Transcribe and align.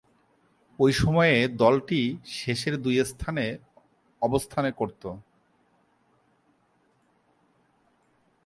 ঐ 0.79 0.91
সময়ে 0.91 1.47
দলটি 1.47 2.17
শেষের 2.25 2.81
দুই 2.81 2.95
স্থানে 3.05 3.57
অবস্থানে 4.21 4.71
করতো। 4.71 5.09